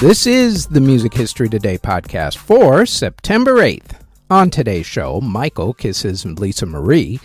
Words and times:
This 0.00 0.28
is 0.28 0.68
the 0.68 0.80
Music 0.80 1.12
History 1.12 1.48
Today 1.48 1.76
podcast 1.76 2.36
for 2.36 2.86
September 2.86 3.54
8th. 3.54 4.00
On 4.30 4.48
today's 4.48 4.86
show, 4.86 5.20
Michael 5.20 5.74
kisses 5.74 6.24
Lisa 6.24 6.66
Marie, 6.66 7.18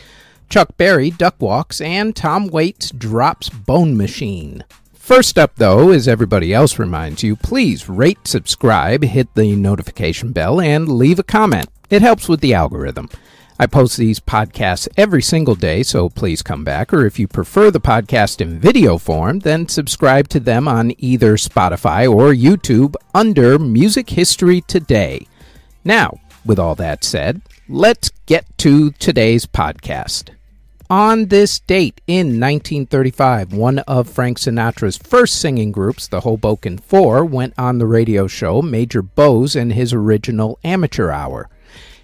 Chuck 0.50 0.76
Berry 0.76 1.12
duck 1.12 1.36
walks, 1.40 1.80
and 1.82 2.16
Tom 2.16 2.48
Waits 2.48 2.90
drops 2.90 3.50
Bone 3.50 3.96
Machine. 3.96 4.64
First 4.92 5.38
up, 5.38 5.52
though, 5.58 5.92
as 5.92 6.08
everybody 6.08 6.52
else 6.52 6.80
reminds 6.80 7.22
you, 7.22 7.36
please 7.36 7.88
rate, 7.88 8.28
subscribe, 8.28 9.04
hit 9.04 9.32
the 9.36 9.56
notification 9.56 10.32
bell, 10.32 10.60
and 10.60 10.90
leave 10.90 11.20
a 11.20 11.24
comment. 11.24 11.70
It 11.92 12.02
helps 12.02 12.28
with 12.28 12.40
the 12.40 12.56
algorithm. 12.56 13.08
I 13.64 13.66
post 13.66 13.96
these 13.96 14.20
podcasts 14.20 14.90
every 14.98 15.22
single 15.22 15.56
day, 15.56 15.84
so 15.84 16.10
please 16.10 16.42
come 16.42 16.66
back. 16.66 16.94
Or 16.94 17.06
if 17.06 17.18
you 17.18 17.30
prefer 17.30 17.72
the 17.72 17.80
podcast 17.80 18.42
in 18.42 18.60
video 18.60 18.98
form, 18.98 19.40
then 19.40 19.70
subscribe 19.70 20.28
to 20.30 20.42
them 20.42 20.68
on 20.68 20.92
either 20.98 21.38
Spotify 21.38 22.06
or 22.06 22.34
YouTube 22.34 22.96
under 23.14 23.58
Music 23.58 24.10
History 24.10 24.60
Today. 24.60 25.28
Now, 25.86 26.20
with 26.46 26.60
all 26.60 26.76
that 26.76 27.06
said, 27.06 27.42
let's 27.70 28.12
get 28.26 28.46
to 28.58 28.92
today's 28.92 29.46
podcast. 29.46 30.32
On 30.90 31.28
this 31.28 31.62
date 31.62 32.02
in 32.06 32.42
1935, 32.42 33.54
one 33.54 33.80
of 33.80 34.10
Frank 34.10 34.40
Sinatra's 34.40 34.98
first 34.98 35.40
singing 35.40 35.72
groups, 35.72 36.10
the 36.10 36.20
Hoboken 36.20 36.80
Four, 36.80 37.24
went 37.24 37.54
on 37.58 37.78
the 37.78 37.88
radio 37.88 38.28
show 38.28 38.62
Major 38.62 39.02
Bowes 39.02 39.56
and 39.56 39.72
his 39.72 39.94
original 39.94 40.60
amateur 40.66 41.12
hour. 41.12 41.50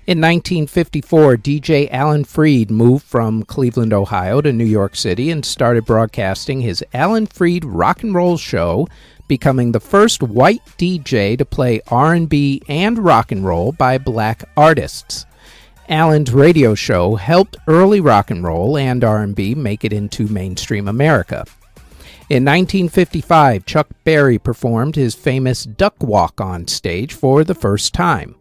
In 0.10 0.18
1954, 0.22 1.38
DJ 1.38 1.88
Alan 1.92 2.24
Freed 2.24 2.72
moved 2.72 3.06
from 3.06 3.44
Cleveland, 3.44 3.94
Ohio 3.94 4.42
to 4.42 4.52
New 4.52 4.66
York 4.66 4.96
City 4.96 5.30
and 5.30 5.46
started 5.46 5.86
broadcasting 5.86 6.62
his 6.62 6.84
Alan 6.96 7.28
Freed 7.28 7.64
Rock 7.64 8.02
and 8.02 8.16
Roll 8.16 8.36
Show, 8.36 8.88
becoming 9.28 9.72
the 9.72 9.80
first 9.80 10.24
white 10.24 10.66
DJ 10.80 11.38
to 11.38 11.46
play 11.46 11.82
R&B 11.90 12.64
and 12.68 12.98
rock 12.98 13.32
and 13.32 13.46
roll 13.46 13.72
by 13.72 14.00
black 14.00 14.50
artists. 14.58 15.28
Alan's 15.88 16.34
radio 16.34 16.74
show 16.74 17.14
helped 17.14 17.58
early 17.68 18.02
rock 18.02 18.32
and 18.32 18.44
roll 18.44 18.80
and 18.80 19.04
R&B 19.04 19.54
make 19.54 19.86
it 19.86 19.94
into 19.94 20.28
mainstream 20.28 20.88
America. 20.88 21.46
In 22.32 22.44
1955, 22.46 23.64
Chuck 23.68 23.88
Berry 24.06 24.40
performed 24.40 24.96
his 24.96 25.14
famous 25.14 25.66
Duck 25.66 26.02
Walk 26.02 26.42
on 26.42 26.68
stage 26.68 27.14
for 27.14 27.44
the 27.44 27.54
first 27.54 27.94
time. 27.94 28.39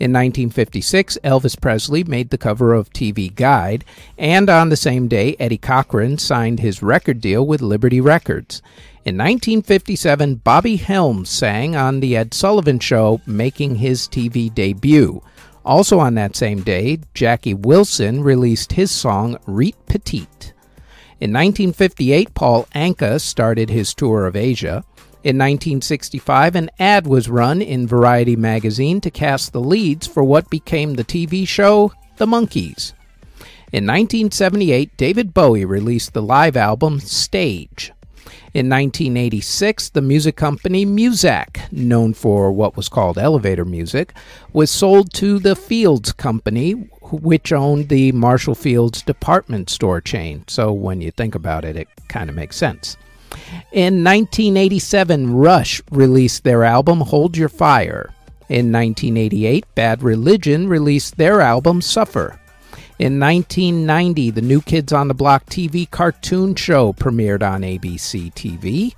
In 0.00 0.12
1956, 0.12 1.18
Elvis 1.22 1.60
Presley 1.60 2.04
made 2.04 2.30
the 2.30 2.38
cover 2.38 2.72
of 2.72 2.90
TV 2.90 3.34
Guide, 3.34 3.84
and 4.16 4.48
on 4.48 4.70
the 4.70 4.76
same 4.76 5.08
day, 5.08 5.36
Eddie 5.38 5.58
Cochran 5.58 6.16
signed 6.16 6.58
his 6.58 6.82
record 6.82 7.20
deal 7.20 7.46
with 7.46 7.60
Liberty 7.60 8.00
Records. 8.00 8.62
In 9.04 9.18
1957, 9.18 10.36
Bobby 10.36 10.76
Helms 10.76 11.28
sang 11.28 11.76
on 11.76 12.00
The 12.00 12.16
Ed 12.16 12.32
Sullivan 12.32 12.78
Show, 12.78 13.20
making 13.26 13.74
his 13.74 14.08
TV 14.08 14.52
debut. 14.54 15.22
Also 15.66 15.98
on 15.98 16.14
that 16.14 16.34
same 16.34 16.62
day, 16.62 17.00
Jackie 17.12 17.52
Wilson 17.52 18.22
released 18.22 18.72
his 18.72 18.90
song 18.90 19.36
Reet 19.46 19.76
Petite. 19.84 20.54
In 21.20 21.30
1958, 21.34 22.32
Paul 22.32 22.66
Anka 22.74 23.20
started 23.20 23.68
his 23.68 23.92
tour 23.92 24.24
of 24.24 24.34
Asia. 24.34 24.82
In 25.22 25.36
1965, 25.36 26.56
an 26.56 26.70
ad 26.78 27.06
was 27.06 27.28
run 27.28 27.60
in 27.60 27.86
Variety 27.86 28.36
magazine 28.36 29.02
to 29.02 29.10
cast 29.10 29.52
the 29.52 29.60
leads 29.60 30.06
for 30.06 30.24
what 30.24 30.48
became 30.48 30.94
the 30.94 31.04
TV 31.04 31.46
show 31.46 31.92
The 32.16 32.24
Monkees. 32.24 32.94
In 33.70 33.84
1978, 33.84 34.96
David 34.96 35.34
Bowie 35.34 35.66
released 35.66 36.14
the 36.14 36.22
live 36.22 36.56
album 36.56 37.00
Stage. 37.00 37.92
In 38.54 38.70
1986, 38.70 39.90
the 39.90 40.00
music 40.00 40.36
company 40.36 40.86
Muzak, 40.86 41.70
known 41.70 42.14
for 42.14 42.50
what 42.50 42.74
was 42.74 42.88
called 42.88 43.18
elevator 43.18 43.66
music, 43.66 44.14
was 44.54 44.70
sold 44.70 45.12
to 45.12 45.38
the 45.38 45.54
Fields 45.54 46.12
Company, 46.12 46.72
which 47.02 47.52
owned 47.52 47.90
the 47.90 48.10
Marshall 48.12 48.54
Fields 48.54 49.02
department 49.02 49.68
store 49.68 50.00
chain. 50.00 50.44
So 50.48 50.72
when 50.72 51.02
you 51.02 51.10
think 51.10 51.34
about 51.34 51.66
it, 51.66 51.76
it 51.76 51.88
kind 52.08 52.30
of 52.30 52.36
makes 52.36 52.56
sense. 52.56 52.96
In 53.72 54.02
1987, 54.04 55.34
Rush 55.34 55.82
released 55.90 56.44
their 56.44 56.64
album 56.64 57.00
Hold 57.00 57.36
Your 57.36 57.48
Fire. 57.48 58.10
In 58.48 58.72
1988, 58.72 59.64
Bad 59.74 60.02
Religion 60.02 60.68
released 60.68 61.16
their 61.16 61.40
album 61.40 61.80
Suffer. 61.80 62.40
In 62.98 63.18
1990, 63.18 64.30
the 64.30 64.42
New 64.42 64.60
Kids 64.60 64.92
on 64.92 65.08
the 65.08 65.14
Block 65.14 65.46
TV 65.46 65.88
cartoon 65.90 66.54
show 66.54 66.92
premiered 66.92 67.42
on 67.42 67.62
ABC 67.62 68.34
TV. 68.34 68.94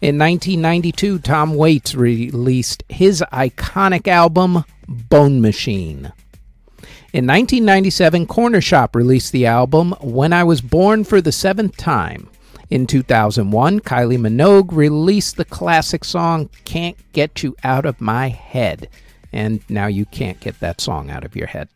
In 0.00 0.18
1992, 0.18 1.18
Tom 1.18 1.54
Waits 1.54 1.94
released 1.94 2.84
his 2.88 3.22
iconic 3.32 4.06
album 4.08 4.64
Bone 4.88 5.40
Machine. 5.40 6.12
In 7.12 7.26
1997, 7.26 8.26
Cornershop 8.26 8.94
released 8.94 9.32
the 9.32 9.46
album 9.46 9.94
When 10.00 10.32
I 10.32 10.44
Was 10.44 10.60
Born 10.60 11.02
for 11.02 11.20
the 11.20 11.32
Seventh 11.32 11.76
Time. 11.76 12.28
In 12.68 12.86
2001, 12.86 13.80
Kylie 13.80 14.18
Minogue 14.18 14.72
released 14.72 15.36
the 15.36 15.44
classic 15.44 16.04
song 16.04 16.50
Can't 16.64 16.96
Get 17.12 17.42
You 17.42 17.54
Out 17.62 17.86
of 17.86 18.00
My 18.00 18.28
Head. 18.28 18.88
And 19.32 19.60
now 19.68 19.86
you 19.86 20.04
can't 20.04 20.40
get 20.40 20.58
that 20.60 20.80
song 20.80 21.08
out 21.08 21.24
of 21.24 21.36
your 21.36 21.46
head. 21.46 21.68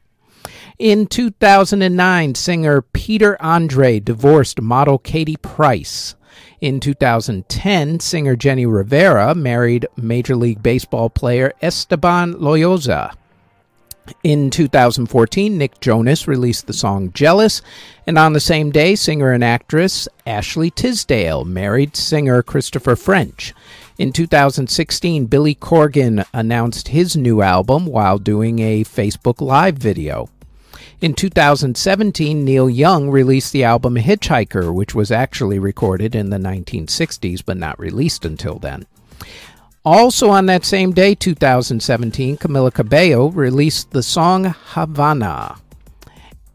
In 0.79 1.07
2009, 1.07 2.35
singer 2.35 2.83
Peter 2.83 3.41
Andre 3.41 4.01
divorced 4.01 4.61
model 4.61 4.99
Katie 4.99 5.37
Price. 5.37 6.17
In 6.61 6.81
2010, 6.81 8.01
singer 8.01 8.37
Jenni 8.37 8.71
Rivera 8.71 9.35
married 9.35 9.87
Major 9.97 10.35
League 10.35 10.63
Baseball 10.63 11.09
player 11.09 11.53
Esteban 11.63 12.35
Loaiza. 12.35 13.15
In 14.23 14.51
2014, 14.51 15.57
Nick 15.57 15.81
Jonas 15.81 16.29
released 16.29 16.67
the 16.67 16.73
song 16.73 17.13
Jealous, 17.13 17.63
and 18.07 18.19
on 18.19 18.33
the 18.33 18.41
same 18.41 18.71
day, 18.71 18.95
singer 18.95 19.33
and 19.33 19.43
actress 19.43 20.09
Ashley 20.27 20.71
Tisdale 20.71 21.45
married 21.45 21.97
singer 21.97 22.43
Christopher 22.43 22.97
French. 22.97 23.55
In 23.99 24.13
2016, 24.13 25.27
Billy 25.27 25.55
Corgan 25.55 26.25
announced 26.33 26.89
his 26.89 27.17
new 27.17 27.43
album 27.43 27.87
while 27.87 28.19
doing 28.19 28.59
a 28.61 28.85
Facebook 28.85 29.41
Live 29.41 29.77
video. 29.77 30.29
In 31.01 31.15
2017, 31.15 32.45
Neil 32.45 32.69
Young 32.69 33.09
released 33.09 33.53
the 33.53 33.65
album 33.65 33.97
Hitchhiker, 33.97 34.73
which 34.73 34.95
was 34.95 35.11
actually 35.11 35.59
recorded 35.59 36.15
in 36.15 36.31
the 36.31 36.37
1960s 36.37 37.43
but 37.45 37.57
not 37.57 37.79
released 37.79 38.25
until 38.25 38.59
then. 38.59 38.87
Also 39.85 40.29
on 40.29 40.47
that 40.47 40.65
same 40.65 40.93
day, 40.93 41.15
2017, 41.15 42.37
Camila 42.37 42.73
Cabello 42.73 43.29
released 43.29 43.91
the 43.91 44.03
song 44.03 44.55
Havana. 44.75 45.57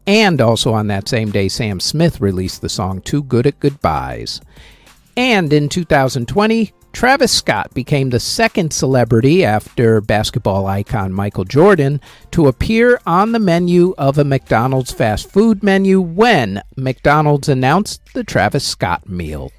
And 0.06 0.40
also 0.40 0.74
on 0.74 0.88
that 0.88 1.10
same 1.10 1.32
day, 1.32 1.48
Sam 1.48 1.80
Smith 1.80 2.22
released 2.22 2.62
the 2.62 2.70
song 2.70 3.02
Too 3.02 3.24
Good 3.24 3.48
at 3.48 3.60
Goodbyes. 3.60 4.42
And 5.18 5.52
in 5.52 5.70
2020, 5.70 6.72
Travis 6.94 7.32
Scott 7.32 7.74
became 7.74 8.12
the 8.12 8.20
second 8.20 8.72
celebrity 8.72 9.44
after 9.44 10.00
basketball 10.02 10.68
icon 10.68 11.12
Michael 11.12 11.44
Jordan 11.44 12.00
to 12.32 12.48
appear 12.48 13.02
on 13.08 13.32
the 13.32 13.40
menu 13.40 13.96
of 13.98 14.18
a 14.18 14.24
McDonald's 14.24 14.92
fast 14.92 15.32
food 15.32 15.64
menu 15.64 16.00
when 16.00 16.62
McDonald's 16.78 17.50
announced 17.50 18.02
the 18.14 18.24
Travis 18.24 18.66
Scott 18.66 19.10
meal. 19.10 19.52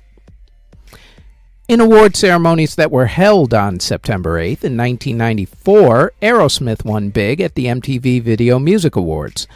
In 1.69 1.81
award 1.81 2.15
ceremonies 2.15 2.77
that 2.77 2.93
were 2.93 3.07
held 3.07 3.53
on 3.53 3.81
September 3.81 4.39
8th 4.39 4.63
in 4.63 4.77
1994, 4.77 6.13
Aerosmith 6.23 6.85
won 6.85 7.09
big 7.09 7.41
at 7.41 7.57
the 7.57 7.65
MTV 7.65 8.23
Video 8.23 8.61
Music 8.61 8.95
Awards. 8.95 9.49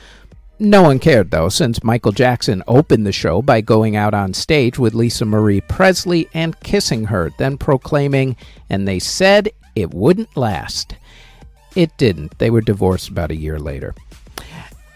No 0.58 0.82
one 0.82 0.98
cared, 0.98 1.30
though, 1.30 1.48
since 1.48 1.84
Michael 1.84 2.10
Jackson 2.10 2.64
opened 2.66 3.06
the 3.06 3.12
show 3.12 3.42
by 3.42 3.60
going 3.60 3.94
out 3.94 4.12
on 4.12 4.34
stage 4.34 4.76
with 4.76 4.92
Lisa 4.92 5.24
Marie 5.24 5.60
Presley 5.60 6.28
and 6.34 6.58
kissing 6.58 7.04
her, 7.04 7.30
then 7.38 7.56
proclaiming, 7.56 8.34
and 8.68 8.88
they 8.88 8.98
said 8.98 9.50
it 9.76 9.94
wouldn't 9.94 10.36
last. 10.36 10.96
It 11.76 11.96
didn't. 11.96 12.36
They 12.38 12.50
were 12.50 12.60
divorced 12.60 13.08
about 13.08 13.30
a 13.30 13.36
year 13.36 13.60
later. 13.60 13.94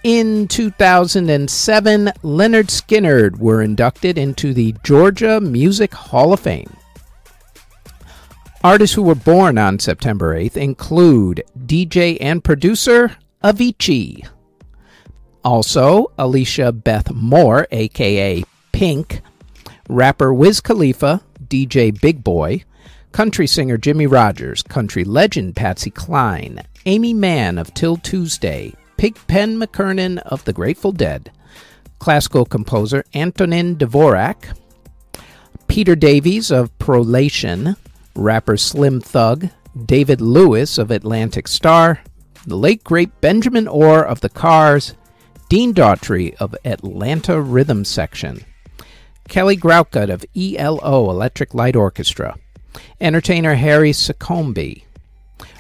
In 0.02 0.48
2007, 0.48 2.06
Lynyrd 2.24 2.70
Skynyrd 2.70 3.38
were 3.38 3.62
inducted 3.62 4.18
into 4.18 4.52
the 4.52 4.74
Georgia 4.82 5.40
Music 5.40 5.94
Hall 5.94 6.32
of 6.32 6.40
Fame. 6.40 6.76
Artists 8.64 8.96
who 8.96 9.02
were 9.02 9.14
born 9.14 9.58
on 9.58 9.78
September 9.78 10.34
8th 10.34 10.56
include 10.56 11.42
DJ 11.66 12.16
and 12.18 12.42
producer 12.42 13.14
Avicii. 13.42 14.26
Also, 15.44 16.10
Alicia 16.16 16.72
Beth 16.72 17.12
Moore, 17.12 17.68
aka 17.70 18.42
Pink, 18.72 19.20
rapper 19.90 20.32
Wiz 20.32 20.62
Khalifa, 20.62 21.20
DJ 21.46 22.00
Big 22.00 22.24
Boy, 22.24 22.64
country 23.12 23.46
singer 23.46 23.76
Jimmie 23.76 24.06
Rodgers, 24.06 24.62
country 24.62 25.04
legend 25.04 25.54
Patsy 25.54 25.90
Cline, 25.90 26.62
Aimee 26.86 27.12
Mann 27.12 27.58
of 27.58 27.74
'Til 27.74 27.98
Tuesday, 27.98 28.72
Pigpen 28.96 29.58
McKernan 29.58 30.20
of 30.20 30.42
the 30.46 30.54
Grateful 30.54 30.92
Dead, 30.92 31.30
classical 31.98 32.46
composer 32.46 33.04
Antonin 33.12 33.76
Dvorak, 33.76 34.56
Peter 35.68 35.94
Davies 35.94 36.50
of 36.50 36.70
Prolation, 36.78 37.76
rapper 38.14 38.56
Slim 38.56 39.00
Thug, 39.00 39.48
David 39.86 40.20
Lewis 40.20 40.78
of 40.78 40.90
Atlantic 40.90 41.48
Starr, 41.48 42.00
the 42.46 42.56
late 42.56 42.84
great 42.84 43.20
Benjamin 43.20 43.66
Orr 43.66 44.04
of 44.04 44.20
the 44.20 44.28
Cars, 44.28 44.94
Dean 45.48 45.74
Daughtry 45.74 46.34
of 46.36 46.54
Atlanta 46.64 47.40
Rhythm 47.40 47.84
Section, 47.84 48.44
Kelly 49.28 49.56
Groucutt 49.56 50.10
of 50.10 50.24
ELO 50.36 51.10
Electric 51.10 51.54
Light 51.54 51.76
Orchestra, 51.76 52.36
entertainer 53.00 53.54
Harry 53.54 53.92
Secombe, 53.92 54.82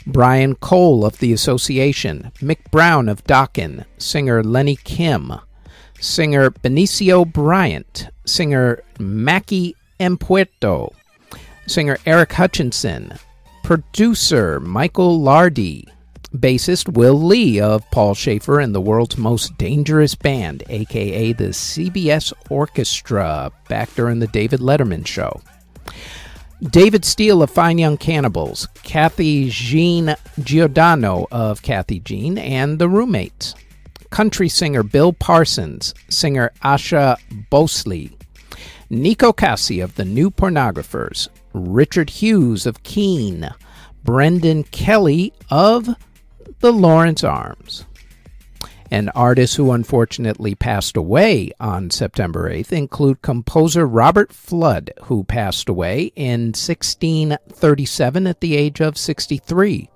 Brian 0.06 0.54
Cole 0.56 1.04
of 1.04 1.18
The 1.18 1.32
Association, 1.32 2.30
Mick 2.40 2.70
Brown 2.70 3.08
of 3.08 3.24
Dokken, 3.24 3.84
singer 3.98 4.42
Lenny 4.42 4.76
Kim, 4.76 5.32
singer 5.98 6.50
Benicio 6.50 7.30
Bryant, 7.30 8.08
singer 8.26 8.82
Mackie 8.98 9.74
Empuerto, 9.98 10.92
singer 11.66 11.98
Eric 12.06 12.32
Hutchinson, 12.32 13.12
producer 13.62 14.60
Michael 14.60 15.20
Lardie, 15.20 15.86
bassist 16.34 16.92
Will 16.92 17.14
Lee 17.14 17.60
of 17.60 17.88
Paul 17.90 18.14
Shaffer 18.14 18.60
and 18.60 18.74
the 18.74 18.80
World's 18.80 19.16
Most 19.16 19.56
Dangerous 19.56 20.14
Band, 20.14 20.62
aka 20.68 21.32
the 21.32 21.48
CBS 21.48 22.32
Orchestra, 22.50 23.52
back 23.68 23.92
during 23.94 24.18
the 24.18 24.26
David 24.26 24.60
Letterman 24.60 25.06
show. 25.06 25.40
David 26.62 27.04
Steele 27.04 27.42
of 27.42 27.50
Fine 27.50 27.78
Young 27.78 27.96
Cannibals, 27.96 28.68
Kathy 28.82 29.50
Jean 29.50 30.14
Giordano 30.40 31.26
of 31.30 31.62
Kathy 31.62 32.00
Jean 32.00 32.38
and 32.38 32.78
the 32.78 32.88
Roommates, 32.88 33.54
country 34.10 34.48
singer 34.48 34.82
Bill 34.82 35.12
Parsons, 35.12 35.94
singer 36.08 36.52
Asha 36.62 37.16
Bosley, 37.50 38.16
Neko 38.90 39.36
Case 39.36 39.82
of 39.82 39.94
the 39.96 40.04
New 40.04 40.30
Pornographers, 40.30 41.28
Richard 41.54 42.10
Hughes 42.10 42.66
of 42.66 42.82
Keane, 42.82 43.48
Brendan 44.02 44.64
Kelly 44.64 45.32
of 45.50 45.88
the 46.58 46.72
Lawrence 46.72 47.24
Arms. 47.24 47.86
And 48.90 49.10
artists 49.14 49.56
who 49.56 49.72
unfortunately 49.72 50.54
passed 50.54 50.96
away 50.96 51.52
on 51.58 51.90
September 51.90 52.50
8th 52.50 52.72
include 52.72 53.22
composer 53.22 53.86
Robert 53.86 54.30
Fludd, 54.30 54.90
who 55.04 55.24
passed 55.24 55.68
away 55.68 56.12
in 56.16 56.48
1637 56.48 58.26
at 58.26 58.40
the 58.40 58.56
age 58.56 58.80
of 58.80 58.98
63. 58.98 59.88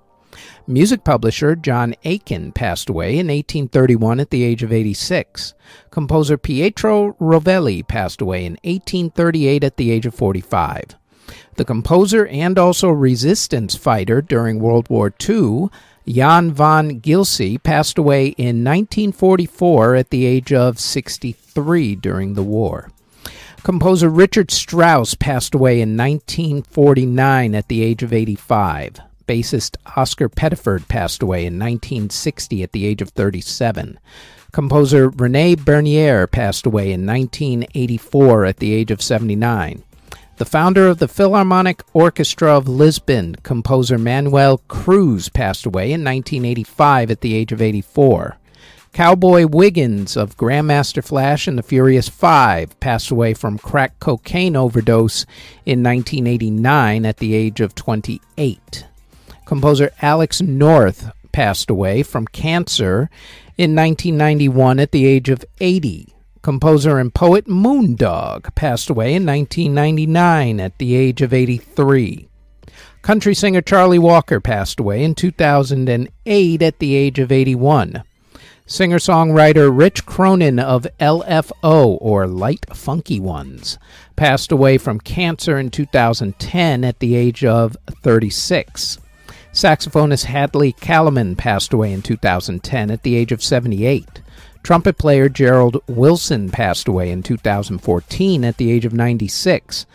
Music 0.67 1.03
publisher 1.03 1.55
John 1.55 1.95
Aitken 2.03 2.51
passed 2.51 2.89
away 2.89 3.13
in 3.13 3.27
1831 3.27 4.19
at 4.19 4.29
the 4.29 4.43
age 4.43 4.63
of 4.63 4.71
86. 4.71 5.53
Composer 5.91 6.37
Pietro 6.37 7.13
Rovelli 7.13 7.87
passed 7.87 8.21
away 8.21 8.45
in 8.45 8.53
1838 8.63 9.63
at 9.63 9.77
the 9.77 9.91
age 9.91 10.05
of 10.05 10.13
45. 10.13 10.95
The 11.55 11.65
composer 11.65 12.27
and 12.27 12.57
also 12.57 12.89
resistance 12.89 13.75
fighter 13.75 14.21
during 14.21 14.59
World 14.59 14.89
War 14.89 15.13
II, 15.27 15.69
Jan 16.07 16.51
van 16.51 16.99
Gilse 16.99 17.57
passed 17.63 17.97
away 17.97 18.27
in 18.29 18.63
1944 18.63 19.95
at 19.95 20.09
the 20.09 20.25
age 20.25 20.51
of 20.51 20.79
63 20.79 21.95
during 21.95 22.33
the 22.33 22.43
war. 22.43 22.89
Composer 23.63 24.09
Richard 24.09 24.51
Strauss 24.51 25.13
passed 25.13 25.53
away 25.53 25.81
in 25.81 25.97
1949 25.97 27.53
at 27.53 27.67
the 27.67 27.83
age 27.83 28.01
of 28.01 28.13
85. 28.13 29.01
Bassist 29.27 29.75
Oscar 29.95 30.29
Pettiford 30.29 30.87
passed 30.87 31.21
away 31.21 31.41
in 31.41 31.59
1960 31.59 32.63
at 32.63 32.71
the 32.71 32.85
age 32.87 33.01
of 33.01 33.09
37. 33.09 33.99
Composer 34.51 35.09
Rene 35.09 35.55
Bernier 35.55 36.25
passed 36.25 36.65
away 36.65 36.91
in 36.91 37.05
1984 37.05 38.45
at 38.45 38.57
the 38.57 38.73
age 38.73 38.89
of 38.89 39.01
79. 39.01 39.83
The 40.39 40.45
founder 40.45 40.87
of 40.87 40.99
the 40.99 41.09
Philharmonic 41.09 41.83
Orchestra 41.91 42.55
of 42.55 42.69
Lisbon, 42.69 43.35
composer 43.43 43.97
Manuel 43.97 44.59
Cruz, 44.69 45.27
passed 45.27 45.65
away 45.65 45.91
in 45.91 46.01
1985 46.01 47.11
at 47.11 47.19
the 47.19 47.35
age 47.35 47.51
of 47.51 47.61
84. 47.61 48.37
Cowboy 48.93 49.47
Wiggins 49.47 50.15
of 50.15 50.37
Grandmaster 50.37 51.03
Flash 51.03 51.45
and 51.45 51.57
the 51.57 51.61
Furious 51.61 52.07
Five 52.07 52.79
passed 52.79 53.11
away 53.11 53.33
from 53.33 53.57
crack 53.57 53.99
cocaine 53.99 54.55
overdose 54.55 55.25
in 55.65 55.83
1989 55.83 57.05
at 57.05 57.17
the 57.17 57.33
age 57.33 57.59
of 57.59 57.75
28. 57.75 58.85
Composer 59.45 59.91
Alex 60.01 60.41
North 60.41 61.11
passed 61.33 61.69
away 61.69 62.01
from 62.01 62.25
cancer 62.25 63.09
in 63.57 63.75
1991 63.75 64.79
at 64.79 64.93
the 64.93 65.05
age 65.05 65.27
of 65.27 65.43
80. 65.59 66.15
Composer 66.41 66.97
and 66.97 67.13
poet 67.13 67.47
Moondog 67.47 68.55
passed 68.55 68.89
away 68.89 69.13
in 69.13 69.25
1999 69.25 70.59
at 70.59 70.77
the 70.77 70.95
age 70.95 71.21
of 71.21 71.33
83. 71.33 72.29
Country 73.01 73.35
singer 73.35 73.61
Charlie 73.61 73.99
Walker 73.99 74.39
passed 74.39 74.79
away 74.79 75.03
in 75.03 75.15
2008 75.15 76.61
at 76.61 76.79
the 76.79 76.95
age 76.95 77.19
of 77.19 77.31
81. 77.31 78.03
Singer 78.65 78.99
songwriter 78.99 79.75
Rich 79.75 80.05
Cronin 80.05 80.59
of 80.59 80.87
LFO, 80.99 81.97
or 81.99 82.27
Lyte 82.27 82.67
Funky 82.73 83.19
Ones, 83.19 83.79
passed 84.15 84.51
away 84.51 84.77
from 84.77 84.99
cancer 84.99 85.57
in 85.57 85.71
2010 85.71 86.83
at 86.83 86.99
the 86.99 87.15
age 87.15 87.43
of 87.43 87.75
36. 88.01 88.99
Saxophonist 89.51 90.25
Hadley 90.25 90.71
Caliman 90.73 91.35
passed 91.35 91.73
away 91.73 91.91
in 91.91 92.01
2010 92.03 92.91
at 92.91 93.01
the 93.01 93.15
age 93.15 93.31
of 93.31 93.43
78. 93.43 94.21
Trumpet 94.63 94.97
player 94.97 95.29
Gerald 95.29 95.81
Wilson 95.87 96.49
passed 96.49 96.87
away 96.87 97.11
in 97.11 97.21
2014 97.23 98.43
at 98.43 98.57
the 98.57 98.71
age 98.71 98.85
of 98.85 98.93
96. 98.93 99.85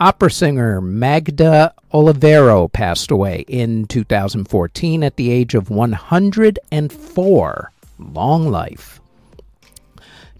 Opera 0.00 0.30
singer 0.30 0.80
Magda 0.80 1.72
Olivero 1.92 2.72
passed 2.72 3.12
away 3.12 3.44
in 3.46 3.86
2014 3.86 5.04
at 5.04 5.16
the 5.16 5.30
age 5.30 5.54
of 5.54 5.70
104. 5.70 7.72
Long 7.98 8.50
life. 8.50 9.00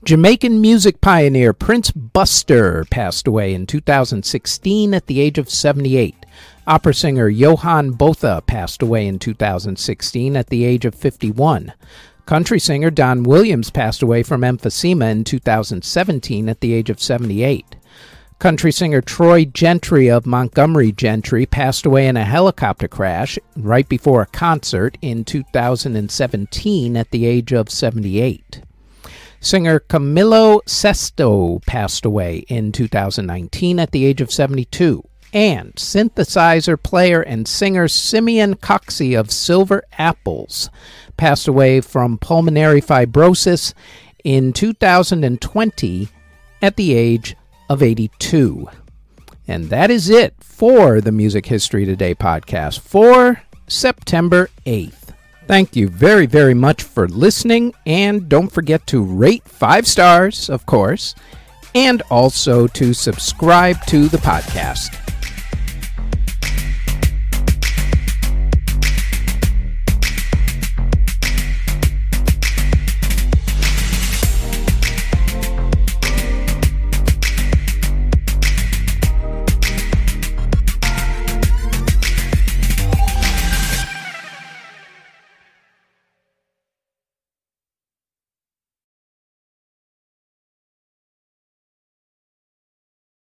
Jamaican 0.04 0.60
music 0.60 1.00
pioneer 1.00 1.54
Prince 1.54 1.90
Buster 1.92 2.84
passed 2.91 3.26
away 3.26 3.55
in 3.55 3.64
2016 3.64 4.93
at 4.93 5.06
the 5.06 5.20
age 5.20 5.38
of 5.38 5.48
78. 5.48 6.14
Opera 6.67 6.93
singer 6.93 7.29
Johan 7.29 7.93
Botha 7.93 8.43
passed 8.46 8.82
away 8.82 9.06
in 9.06 9.19
2016 9.19 10.36
at 10.36 10.48
the 10.48 10.64
age 10.64 10.84
of 10.84 10.94
51. 10.94 11.72
Country 12.26 12.58
singer 12.58 12.90
Don 12.90 13.22
Williams 13.22 13.69
passed 13.69 14.00
away 14.00 14.22
from 14.22 14.40
emphysema 14.40 15.10
in 15.10 15.24
2017 15.24 16.48
at 16.48 16.60
the 16.60 16.72
age 16.72 16.88
of 16.88 17.02
78. 17.02 17.76
Country 18.38 18.72
singer 18.72 19.02
Troy 19.02 19.44
Gentry 19.44 20.08
of 20.08 20.24
Montgomery 20.24 20.90
Gentry 20.90 21.44
passed 21.44 21.84
away 21.84 22.06
in 22.06 22.16
a 22.16 22.24
helicopter 22.24 22.88
crash 22.88 23.38
right 23.56 23.86
before 23.90 24.22
a 24.22 24.26
concert 24.26 24.96
in 25.02 25.24
2017 25.24 26.96
at 26.96 27.10
the 27.10 27.26
age 27.26 27.52
of 27.52 27.69
78. 27.69 28.62
Singer 29.40 29.81
Camilo 29.81 30.60
Sesto 30.66 31.60
passed 31.66 32.06
away 32.06 32.38
in 32.48 32.72
2019 32.72 33.78
at 33.78 33.90
the 33.90 34.06
age 34.06 34.22
of 34.22 34.32
72 34.32 35.06
and 35.34 35.74
synthesizer 35.74 36.81
player 36.81 37.20
and 37.20 37.46
singer 37.46 37.88
Simeon 37.88 38.55
Coxey 38.55 39.19
of 39.19 39.32
Silver 39.32 39.82
Apples 39.98 40.70
passed 41.17 41.48
away 41.48 41.81
from 41.81 42.19
pulmonary 42.19 42.81
fibrosis 42.81 43.74
in 44.22 44.53
2020 44.53 46.08
at 46.62 46.76
the 46.76 46.94
age 46.94 47.36
of 47.69 47.82
82. 47.82 48.69
And 49.46 49.69
that 49.69 49.91
is 49.91 50.08
it 50.08 50.34
for 50.41 51.00
the 51.00 51.12
Music 51.12 51.46
History 51.46 51.84
Today 51.84 52.14
podcast 52.14 52.79
for 52.79 53.43
September 53.67 54.48
8th. 54.64 55.12
Thank 55.46 55.76
you 55.76 55.88
very, 55.88 56.24
very 56.24 56.55
much 56.55 56.82
for 56.82 57.06
listening, 57.08 57.74
and 57.84 58.31
don't 58.31 58.50
forget 58.50 58.86
to 58.86 59.03
rate 59.03 59.46
five 59.46 59.86
stars, 59.86 60.48
of 60.48 60.64
course, 60.64 61.14
and 61.74 62.03
also 62.10 62.67
to 62.69 62.94
subscribe 62.94 63.84
to 63.86 64.08
the 64.08 64.17
podcast. 64.19 65.14